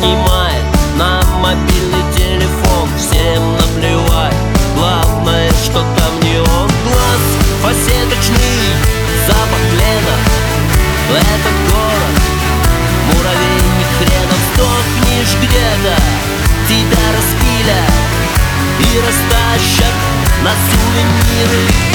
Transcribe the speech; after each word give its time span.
снимает 0.00 0.64
на 0.96 1.22
мобильный 1.40 2.04
телефон. 2.16 2.88
Всем 2.96 3.52
наплевать, 3.52 4.34
главное, 4.74 5.50
что 5.64 5.80
там 5.80 6.20
не 6.22 6.38
он. 6.38 6.70
Глаз 6.86 7.22
фасеточный, 7.62 8.74
запах 9.26 9.60
плена 9.70 10.16
Это 11.10 11.50
город, 11.70 12.16
муравейник 13.12 13.90
хренов 13.98 14.40
Сдохнешь 14.54 15.36
где-то, 15.42 15.94
тебя 16.68 17.04
распилят 17.16 17.92
И 18.78 18.98
растащат 18.98 19.94
на 20.42 20.52
сувениры 20.70 21.89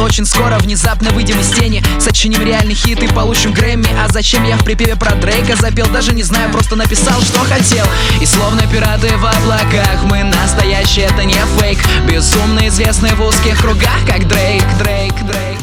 очень 0.00 0.24
скоро 0.24 0.58
внезапно 0.58 1.10
выйдем 1.10 1.40
из 1.40 1.48
тени. 1.48 1.82
Сочиним 1.98 2.42
реальный 2.42 2.74
хит 2.74 3.02
и 3.02 3.08
получим 3.08 3.52
Грэмми. 3.52 3.88
А 3.98 4.08
зачем 4.12 4.44
я 4.44 4.56
в 4.56 4.64
припеве 4.64 4.96
про 4.96 5.14
Дрейка 5.14 5.56
запел? 5.56 5.86
Даже 5.88 6.12
не 6.14 6.22
знаю, 6.22 6.50
просто 6.50 6.76
написал, 6.76 7.20
что 7.22 7.40
хотел. 7.40 7.86
И 8.20 8.26
словно 8.26 8.62
пираты 8.66 9.08
в 9.16 9.24
облаках 9.24 10.04
Мы 10.04 10.22
настоящие, 10.24 11.06
это 11.06 11.24
не 11.24 11.34
фейк. 11.58 11.78
Безумно 12.10 12.68
известны 12.68 13.14
в 13.14 13.22
узких 13.22 13.60
кругах 13.60 14.06
Как 14.06 14.26
Дрейк, 14.28 14.64
Дрейк, 14.78 15.14
Дрейк. 15.24 15.58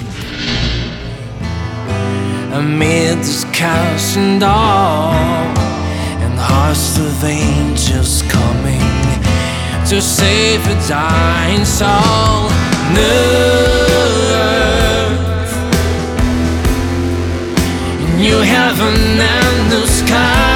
Amid 2.53 3.19
this 3.19 3.45
chaos 3.51 4.15
and 4.15 4.41
all 4.41 5.13
And 6.21 6.39
hosts 6.39 6.97
of 6.97 7.23
angels 7.23 8.23
coming 8.29 8.79
To 9.89 10.01
save 10.01 10.65
a 10.67 10.87
dying 10.87 11.65
soul 11.65 12.49
New 18.17 18.39
heaven 18.39 19.19
and 19.19 19.69
new 19.69 19.85
sky 19.85 20.54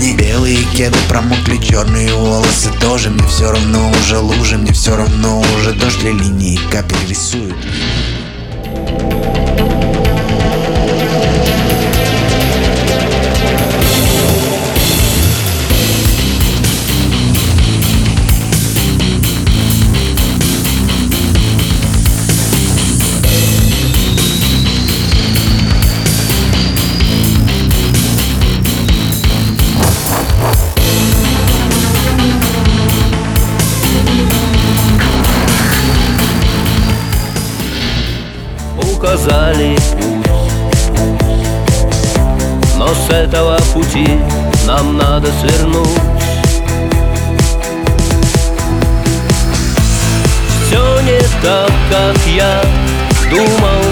грани 0.00 0.16
Белые 0.16 0.64
кеды 0.74 0.98
промокли, 1.08 1.58
черные 1.58 2.12
волосы. 2.14 2.70
Тоже 2.80 3.10
Мне 3.10 3.26
все 3.26 3.50
равно 3.50 3.90
уже 3.90 4.18
лужи, 4.18 4.56
мне 4.56 4.72
все 4.72 4.96
равно 4.96 5.42
уже 5.56 5.72
дождь 5.72 6.02
линии 6.02 6.58
капель 6.70 7.08
рисуют 7.08 7.56
указали 39.20 39.76
путь 39.92 40.30
Но 42.76 42.88
с 42.88 43.10
этого 43.10 43.58
пути 43.74 44.08
нам 44.66 44.96
надо 44.96 45.28
свернуть. 45.40 45.88
Все 50.66 51.00
не 51.02 51.20
так, 51.42 51.70
как 51.90 52.16
я 52.26 52.62
думал. 53.28 53.84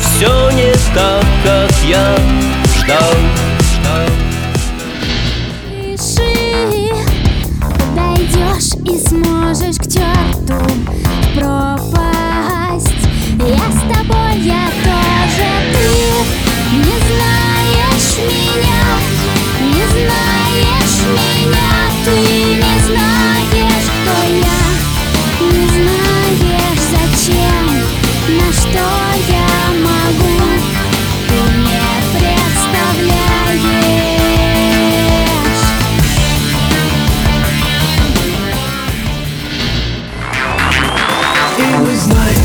Все 0.00 0.50
не 0.52 0.72
так, 0.94 1.24
как 1.44 1.70
я 1.84 2.16
ждал 2.78 3.41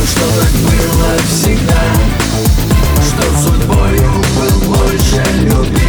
что 0.05 0.25
так 0.41 0.51
было 0.61 1.17
всегда 1.27 1.83
Что 3.03 3.23
судьбою 3.37 4.11
был 4.35 4.73
больше 4.73 5.23
любим 5.41 5.86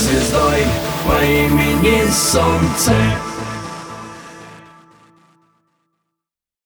звездой 0.00 0.64
по 1.06 1.22
имени 1.22 2.10
Солнце 2.10 2.92